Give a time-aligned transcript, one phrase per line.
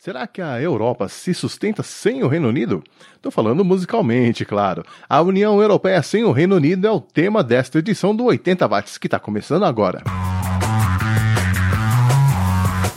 [0.00, 2.82] Será que a Europa se sustenta sem o Reino Unido?
[3.14, 4.82] Estou falando musicalmente, claro.
[5.06, 8.96] A União Europeia sem o Reino Unido é o tema desta edição do 80 Watts,
[8.96, 10.02] que está começando agora.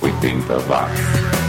[0.01, 1.42] 80 Watts.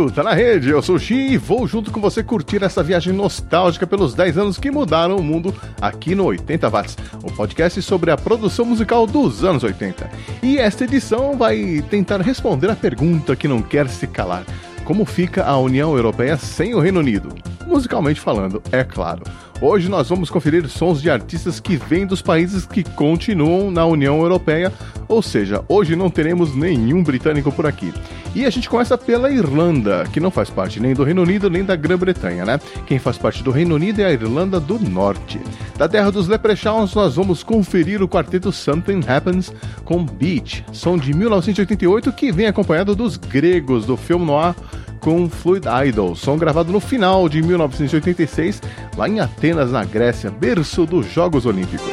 [0.00, 2.82] Subiu, tá na rede, eu sou o Xi e vou junto com você curtir essa
[2.82, 7.82] viagem nostálgica pelos 10 anos que mudaram o mundo aqui no 80 Watts, o podcast
[7.82, 10.10] sobre a produção musical dos anos 80.
[10.42, 14.44] E esta edição vai tentar responder a pergunta que não quer se calar:
[14.84, 17.34] como fica a União Europeia sem o Reino Unido?
[17.66, 19.22] Musicalmente falando, é claro.
[19.62, 24.18] Hoje nós vamos conferir sons de artistas que vêm dos países que continuam na União
[24.22, 24.72] Europeia,
[25.06, 27.92] ou seja, hoje não teremos nenhum britânico por aqui.
[28.34, 31.62] E a gente começa pela Irlanda, que não faz parte nem do Reino Unido nem
[31.62, 32.58] da Grã-Bretanha, né?
[32.86, 35.38] Quem faz parte do Reino Unido é a Irlanda do Norte.
[35.76, 39.52] Da terra dos Leprechauns, nós vamos conferir o quarteto Something Happens
[39.84, 44.54] com Beach, som de 1988 que vem acompanhado dos gregos do filme noir
[45.00, 48.62] com Fluid Idol, som gravado no final de 1986,
[48.96, 51.90] lá em Atenas, na Grécia, berço dos Jogos Olímpicos.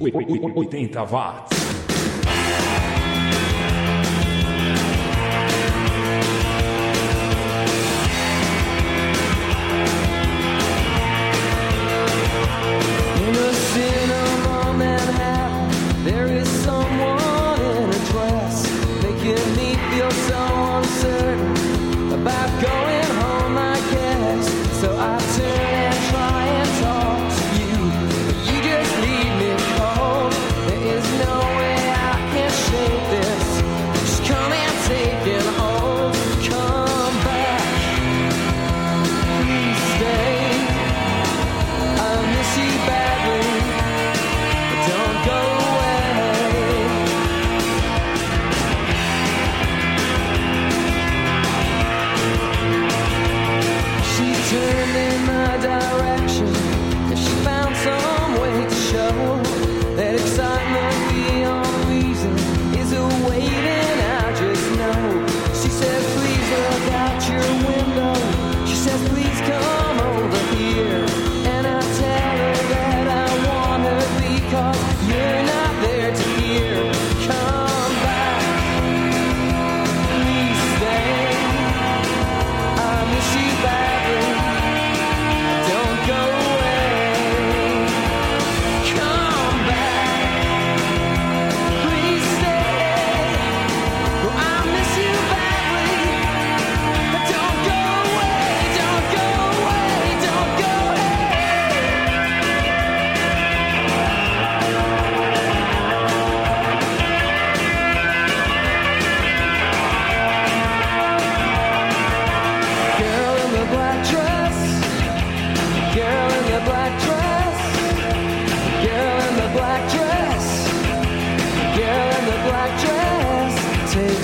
[0.00, 1.64] 80 watts.
[16.04, 17.23] There is someone
[19.24, 20.36] making me feel so
[20.76, 21.33] uncertain.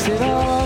[0.00, 0.59] será.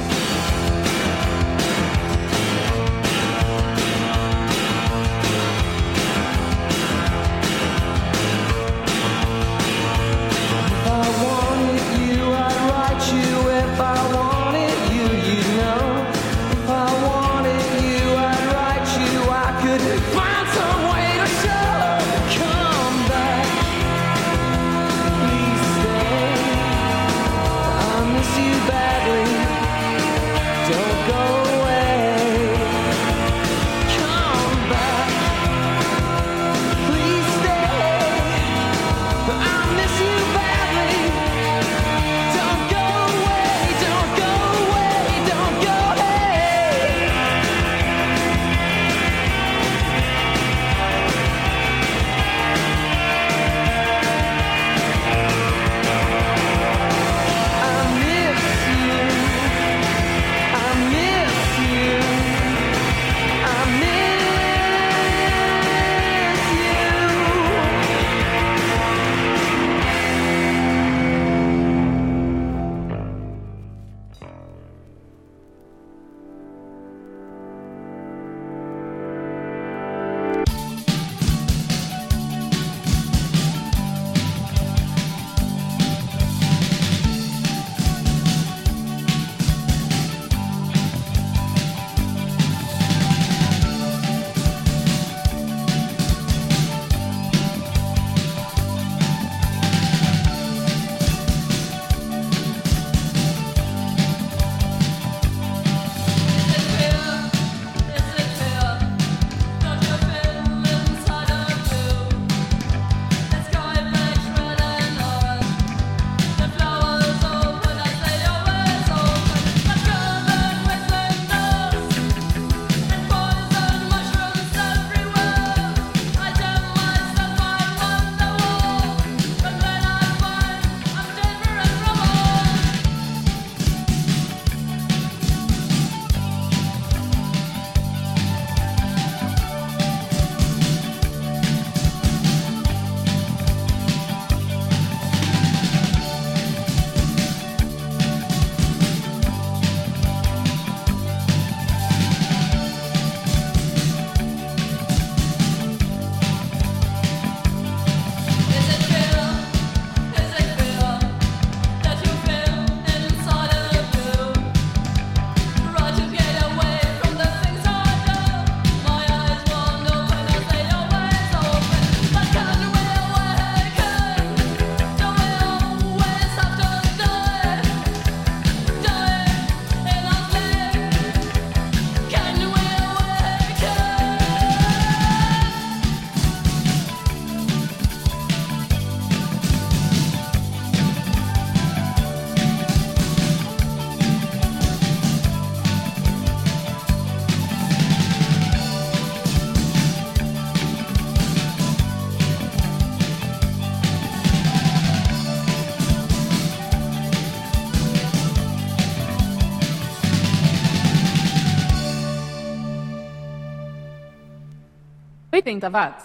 [215.55, 216.05] 80 watts.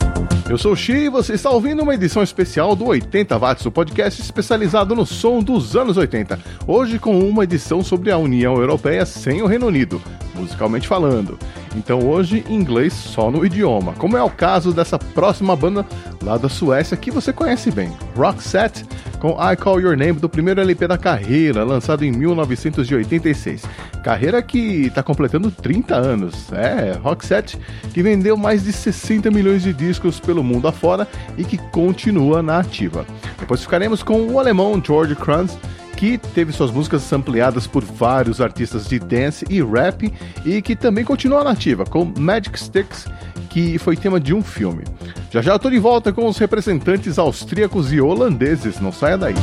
[0.50, 3.72] Eu sou o Xi e você está ouvindo uma edição especial do 80 Watts, o
[3.72, 6.40] podcast especializado no som dos anos 80.
[6.66, 10.02] Hoje com uma edição sobre a União Europeia sem o Reino Unido,
[10.40, 11.38] musicalmente falando.
[11.76, 15.86] Então hoje inglês só no idioma, como é o caso dessa próxima banda
[16.24, 18.86] lá da Suécia que você conhece bem, Roxette,
[19.20, 23.64] com I Call Your Name do primeiro LP da carreira, lançado em 1986.
[24.04, 26.52] Carreira que está completando 30 anos.
[26.54, 27.60] É, Roxette,
[27.94, 31.08] que vendeu mais de 60 milhões de discos pelo mundo afora
[31.38, 33.06] e que continua na ativa.
[33.38, 35.58] Depois ficaremos com o alemão George Kranz,
[36.00, 40.10] que teve suas músicas ampliadas por vários artistas de dance e rap
[40.46, 43.06] e que também continua na ativa, com Magic Sticks,
[43.50, 44.86] que foi tema de um filme.
[45.30, 49.36] Já já tô de volta com os representantes austríacos e holandeses, não saia daí.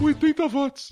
[0.00, 0.88] 80 watts.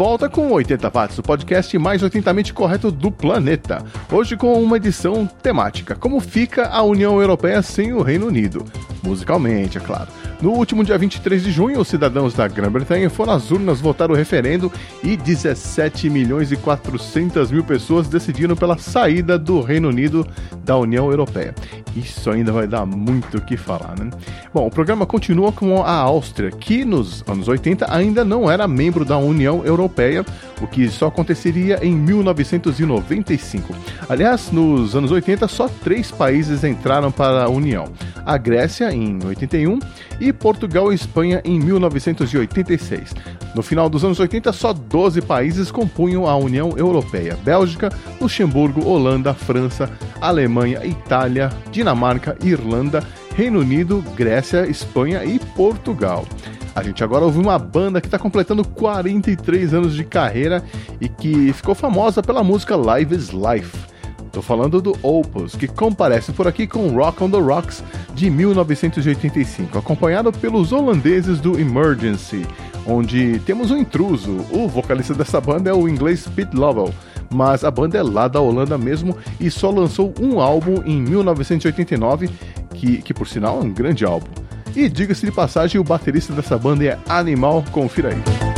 [0.00, 3.84] Volta com 80 Watts, o podcast mais 80mente correto do planeta.
[4.10, 8.64] Hoje com uma edição temática: Como fica a União Europeia sem o Reino Unido?
[9.02, 10.08] Musicalmente, é claro.
[10.42, 14.14] No último dia 23 de junho, os cidadãos da Grã-Bretanha foram às urnas votar o
[14.14, 20.26] referendo e 17 milhões e 400 mil pessoas decidiram pela saída do Reino Unido
[20.64, 21.54] da União Europeia.
[21.94, 24.08] Isso ainda vai dar muito o que falar, né?
[24.54, 29.04] Bom, o programa continua com a Áustria, que nos anos 80 ainda não era membro
[29.04, 30.24] da União Europeia,
[30.62, 33.74] o que só aconteceria em 1995.
[34.08, 37.84] Aliás, nos anos 80, só três países entraram para a União:
[38.24, 39.78] a Grécia, em 81,
[40.20, 43.14] e Portugal e Espanha, em 1986.
[43.54, 49.34] No final dos anos 80, só 12 países compunham a União Europeia: Bélgica, Luxemburgo, Holanda,
[49.34, 53.02] França, Alemanha, Itália, Dinamarca, Irlanda,
[53.34, 56.26] Reino Unido, Grécia, Espanha e Portugal.
[56.74, 60.62] A gente agora ouve uma banda que está completando 43 anos de carreira
[61.00, 63.89] e que ficou famosa pela música Live is Life.
[64.32, 67.82] Tô falando do Opus, que comparece por aqui com Rock on the Rocks
[68.14, 72.46] de 1985, acompanhado pelos holandeses do Emergency,
[72.86, 74.44] onde temos um intruso.
[74.52, 76.94] O vocalista dessa banda é o inglês Pete Lovell,
[77.28, 82.30] mas a banda é lá da Holanda mesmo e só lançou um álbum em 1989,
[82.72, 84.30] que, que por sinal é um grande álbum.
[84.76, 88.49] E diga-se de passagem, o baterista dessa banda é Animal, confira aí.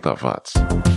[0.00, 0.54] 80 watts.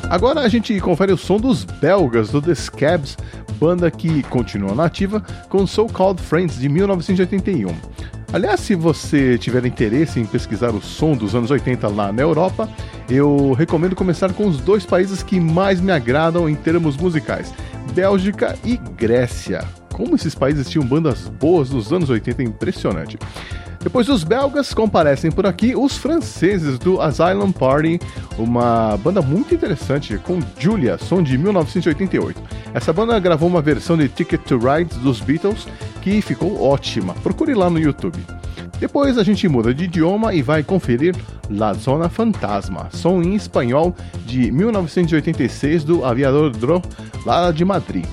[0.10, 3.18] Agora a gente confere o som dos belgas do The Scabs,
[3.60, 7.74] banda que continua nativa com So Called Friends de 1981.
[8.32, 12.68] Aliás, se você tiver interesse em pesquisar o som dos anos 80 lá na Europa,
[13.08, 17.54] eu recomendo começar com os dois países que mais me agradam em termos musicais:
[17.94, 19.64] Bélgica e Grécia.
[19.94, 23.20] Como esses países tinham bandas boas nos anos 80, é impressionante.
[23.84, 28.00] Depois dos belgas, comparecem por aqui os franceses do Asylum Party,
[28.38, 32.42] uma banda muito interessante com Julia, som de 1988.
[32.74, 35.68] Essa banda gravou uma versão de Ticket to Ride dos Beatles
[36.02, 37.14] que ficou ótima.
[37.16, 38.18] Procure lá no YouTube.
[38.80, 41.14] Depois a gente muda de idioma e vai conferir
[41.50, 43.94] La Zona Fantasma, som em espanhol
[44.26, 46.82] de 1986 do Aviador Dro,
[47.26, 48.06] lá de Madrid.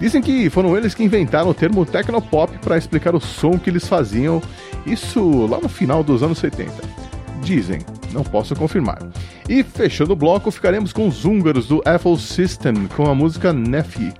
[0.00, 3.86] Dizem que foram eles que inventaram o termo Tecnopop para explicar o som que eles
[3.86, 4.42] faziam,
[4.86, 6.72] isso lá no final dos anos 70.
[7.42, 7.80] Dizem,
[8.12, 8.98] não posso confirmar.
[9.48, 14.12] E fechando o bloco, ficaremos com os húngaros do Apple System com a música Nefi,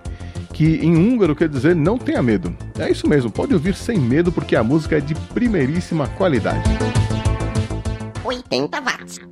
[0.53, 2.55] que em húngaro quer dizer não tenha medo.
[2.79, 6.69] É isso mesmo, pode ouvir sem medo porque a música é de primeiríssima qualidade.
[8.25, 9.32] 80 watts.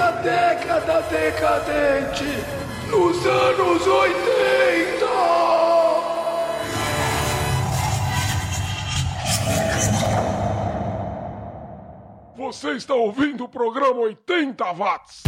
[0.08, 2.24] esta década decadente
[2.90, 5.06] nos anos 80.
[12.38, 15.24] Você está ouvindo o programa 80 Watts.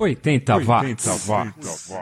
[0.00, 1.26] 80 watts.
[1.26, 1.92] watts.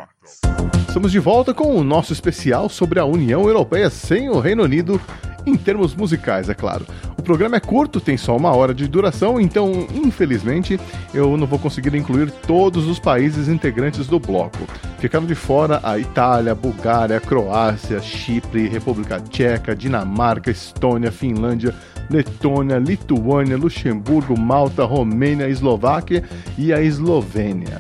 [0.87, 5.01] Estamos de volta com o nosso especial sobre a União Europeia sem o Reino Unido,
[5.45, 6.87] em termos musicais, é claro.
[7.19, 10.79] O programa é curto, tem só uma hora de duração, então, infelizmente,
[11.13, 14.59] eu não vou conseguir incluir todos os países integrantes do bloco.
[15.01, 21.75] Ficaram de fora a Itália, Bulgária, Croácia, Chipre, República Tcheca, Dinamarca, Estônia, Finlândia,
[22.11, 26.25] Letônia, Lituânia, Luxemburgo, Malta, Romênia, Eslováquia
[26.57, 27.79] e a Eslovênia.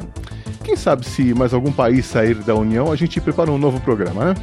[0.62, 4.26] Quem sabe se mais algum país sair da União, a gente prepara um novo programa,
[4.26, 4.34] né?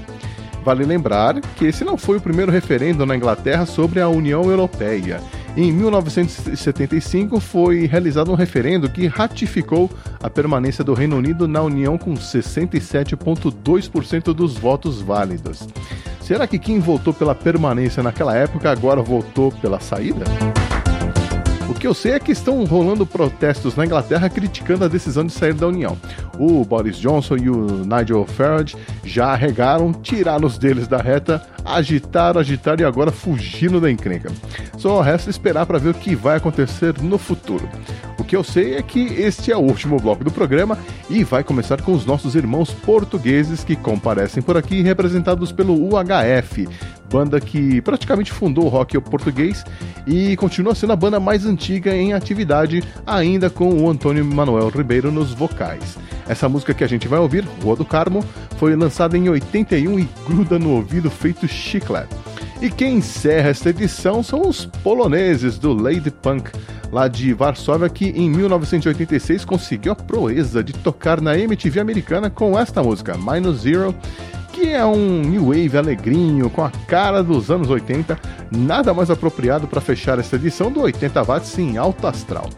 [0.64, 5.22] Vale lembrar que esse não foi o primeiro referendo na Inglaterra sobre a União Europeia.
[5.56, 11.98] Em 1975 foi realizado um referendo que ratificou a permanência do Reino Unido na União
[11.98, 15.66] com 67,2% dos votos válidos.
[16.26, 20.26] Será que quem votou pela permanência naquela época agora votou pela saída?
[21.70, 25.32] O que eu sei é que estão rolando protestos na Inglaterra criticando a decisão de
[25.32, 25.96] sair da União.
[26.40, 32.40] O Boris Johnson e o Nigel Farage já arregaram, tiraram os deles da reta, agitaram,
[32.40, 34.32] agitaram e agora fugindo da encrenca.
[34.78, 37.68] Só resta esperar para ver o que vai acontecer no futuro.
[38.20, 40.78] O que eu sei é que este é o último bloco do programa
[41.10, 46.68] e vai começar com os nossos irmãos portugueses que comparecem por aqui, representados pelo UHF,
[47.12, 49.64] banda que praticamente fundou o rock português
[50.08, 55.12] e continua sendo a banda mais antiga em atividade, ainda com o Antônio Manuel Ribeiro
[55.12, 55.98] nos vocais.
[56.28, 58.24] Essa música que a gente vai ouvir, Rua do Carmo,
[58.58, 62.16] foi lançada em 81 e gruda no ouvido feito chiclete.
[62.62, 66.50] E quem encerra esta edição são os poloneses do Lady Punk,
[66.92, 72.58] lá de Varsóvia, que em 1986 conseguiu a proeza de tocar na MTV americana com
[72.58, 73.94] esta música, Minus Zero,
[74.56, 78.18] que é um new wave alegrinho com a cara dos anos 80,
[78.50, 82.50] nada mais apropriado para fechar esta edição do 80 watts em alto astral.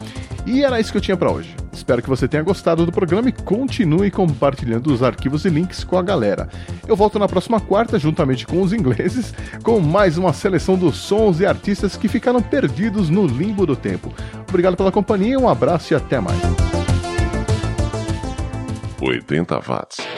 [0.45, 1.55] E era isso que eu tinha para hoje.
[1.73, 5.97] Espero que você tenha gostado do programa e continue compartilhando os arquivos e links com
[5.97, 6.47] a galera.
[6.87, 9.33] Eu volto na próxima quarta, juntamente com os ingleses,
[9.63, 14.13] com mais uma seleção dos sons e artistas que ficaram perdidos no limbo do tempo.
[14.47, 16.39] Obrigado pela companhia, um abraço e até mais.
[19.01, 20.16] 80 watts.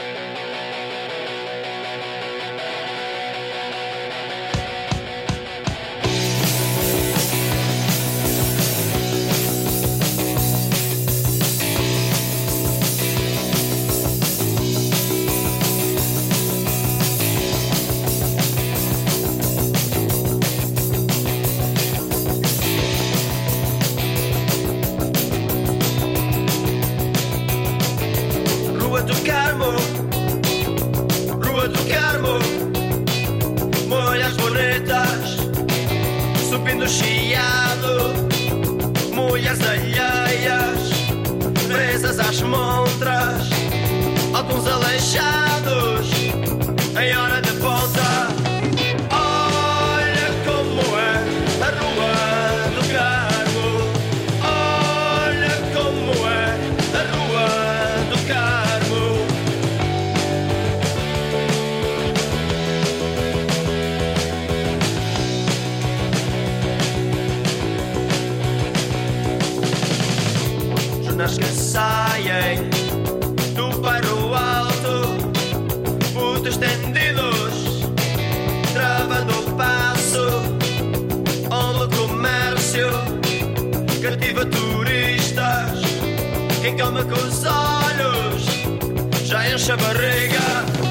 [84.49, 85.81] turistas.
[86.61, 88.45] Quem calma com os olhos
[89.25, 90.88] já enche a barriga.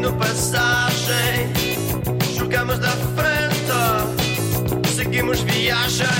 [0.00, 1.52] Abrindo passagem.
[2.36, 6.19] Jogamos da frente, seguimos viagem.